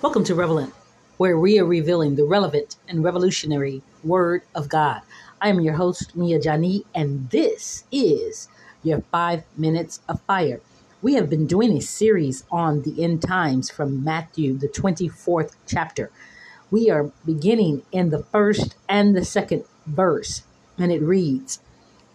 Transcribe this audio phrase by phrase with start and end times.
[0.00, 0.72] Welcome to Relevant,
[1.16, 5.02] where we are revealing the relevant and revolutionary Word of God.
[5.40, 8.48] I am your host, Mia Jani, and this is
[8.84, 10.60] your five minutes of fire.
[11.02, 16.12] We have been doing a series on the end times from Matthew, the 24th chapter.
[16.70, 20.42] We are beginning in the first and the second verse,
[20.78, 21.58] and it reads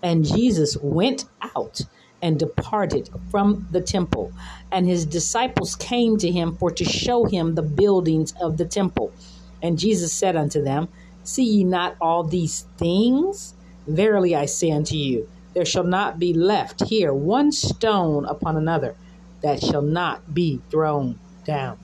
[0.02, 1.82] And Jesus went out
[2.24, 4.32] and departed from the temple.
[4.72, 9.12] And his disciples came to him for to show him the buildings of the temple.
[9.62, 10.88] And Jesus said unto them,
[11.24, 13.54] See ye not all these things?
[13.86, 18.96] Verily I say unto you, there shall not be left here one stone upon another
[19.42, 21.78] that shall not be thrown down.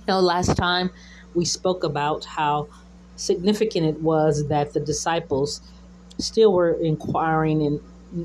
[0.00, 0.90] You know, last time
[1.34, 2.68] we spoke about how
[3.16, 5.62] significant it was that the disciples
[6.18, 7.80] still were inquiring and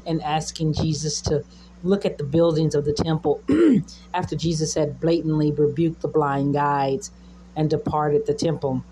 [0.06, 1.44] and asking Jesus to
[1.84, 3.44] look at the buildings of the temple
[4.14, 7.12] after Jesus had blatantly rebuked the blind guides
[7.56, 8.84] and departed the temple.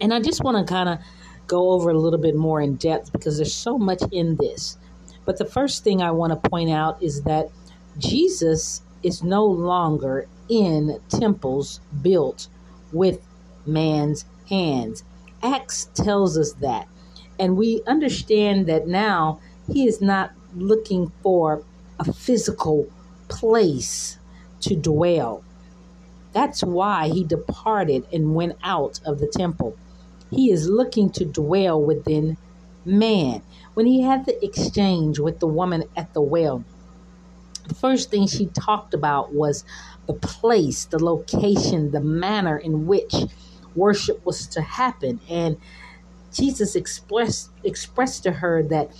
[0.00, 0.98] And I just want to kind of
[1.46, 4.78] go over a little bit more in depth because there's so much in this.
[5.24, 7.48] But the first thing I want to point out is that
[7.98, 12.48] Jesus is no longer in temples built
[12.92, 13.20] with
[13.66, 15.04] man's hands.
[15.42, 16.88] Acts tells us that.
[17.38, 19.40] And we understand that now
[19.72, 21.62] he is not looking for
[21.98, 22.88] a physical
[23.28, 24.18] place
[24.60, 25.42] to dwell.
[26.32, 29.76] That's why he departed and went out of the temple.
[30.30, 32.36] He is looking to dwell within
[32.84, 33.42] man.
[33.74, 36.64] When he had the exchange with the woman at the well,
[37.66, 39.64] the first thing she talked about was
[40.06, 43.14] the place, the location, the manner in which
[43.74, 45.20] worship was to happen.
[45.28, 45.56] And
[46.32, 48.90] Jesus expressed expressed to her that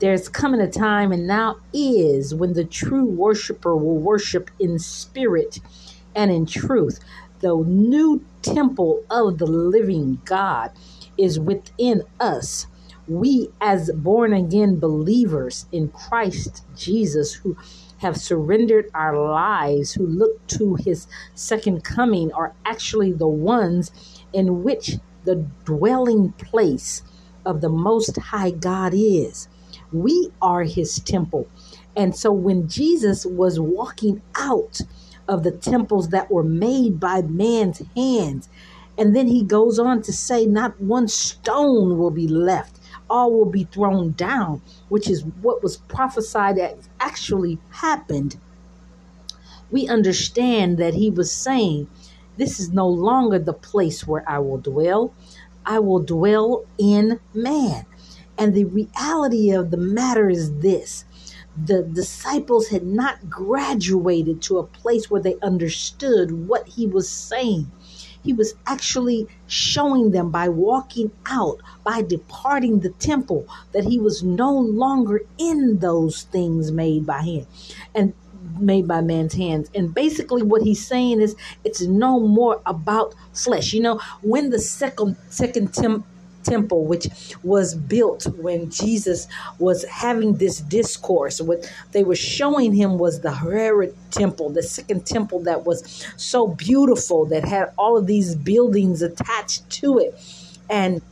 [0.00, 5.58] there's coming a time, and now is, when the true worshiper will worship in spirit
[6.14, 7.00] and in truth.
[7.40, 10.72] The new temple of the living God
[11.16, 12.66] is within us.
[13.08, 17.56] We, as born again believers in Christ Jesus, who
[17.98, 23.90] have surrendered our lives, who look to his second coming, are actually the ones
[24.32, 27.02] in which the dwelling place
[27.44, 29.48] of the Most High God is.
[29.92, 31.48] We are his temple.
[31.96, 34.80] And so when Jesus was walking out
[35.26, 38.48] of the temples that were made by man's hands,
[38.96, 43.50] and then he goes on to say, Not one stone will be left, all will
[43.50, 48.38] be thrown down, which is what was prophesied that actually happened.
[49.70, 51.88] We understand that he was saying,
[52.36, 55.14] This is no longer the place where I will dwell.
[55.64, 57.86] I will dwell in man.
[58.38, 61.04] And the reality of the matter is this
[61.66, 67.70] the disciples had not graduated to a place where they understood what he was saying.
[68.22, 74.22] He was actually showing them by walking out, by departing the temple, that he was
[74.22, 77.46] no longer in those things made by him
[77.94, 78.12] and
[78.60, 79.70] made by man's hands.
[79.74, 81.34] And basically, what he's saying is
[81.64, 83.72] it's no more about flesh.
[83.72, 86.06] You know, when the second second temple
[86.42, 87.08] temple, which
[87.42, 89.26] was built when Jesus
[89.58, 91.40] was having this discourse.
[91.40, 96.48] What they were showing him was the Herod temple, the second temple that was so
[96.48, 100.14] beautiful, that had all of these buildings attached to it.
[100.70, 101.02] And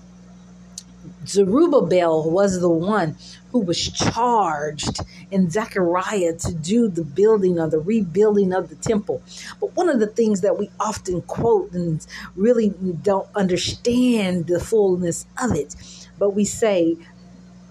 [1.26, 3.16] Zerubbabel was the one
[3.53, 5.00] who was charged
[5.31, 9.22] in Zechariah to do the building or the rebuilding of the temple.
[9.60, 12.70] But one of the things that we often quote and really
[13.03, 15.75] don't understand the fullness of it,
[16.19, 16.97] but we say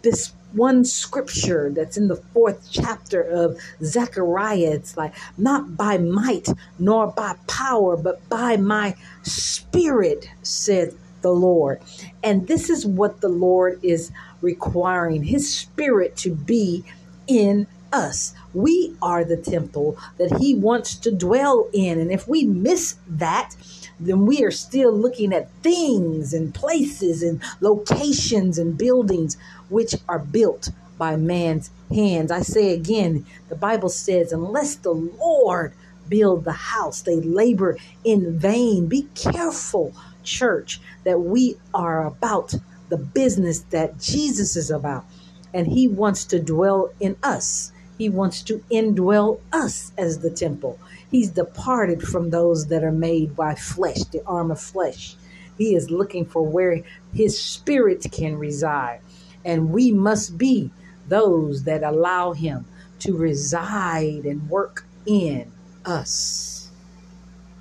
[0.01, 4.71] this one scripture that's in the fourth chapter of Zechariah.
[4.71, 6.47] It's like, not by might
[6.79, 10.93] nor by power, but by my spirit, said
[11.25, 11.81] the Lord.
[12.23, 16.85] And this is what the Lord is requiring His Spirit to be
[17.25, 18.35] in us.
[18.53, 21.99] We are the temple that He wants to dwell in.
[21.99, 23.55] And if we miss that,
[23.99, 29.35] then we are still looking at things and places and locations and buildings
[29.69, 30.69] which are built
[30.99, 32.29] by man's hands.
[32.29, 35.73] I say again, the Bible says, unless the Lord
[36.09, 38.87] build the house, they labor in vain.
[38.87, 39.93] Be careful
[40.23, 42.55] church that we are about
[42.89, 45.05] the business that Jesus is about.
[45.53, 47.71] And he wants to dwell in us.
[47.97, 50.77] He wants to indwell us as the temple.
[51.09, 55.15] He's departed from those that are made by flesh, the arm of flesh.
[55.57, 56.81] He is looking for where
[57.13, 58.99] his spirit can reside.
[59.45, 60.71] And we must be
[61.07, 62.65] those that allow him
[62.99, 65.51] to reside and work in
[65.85, 66.54] us.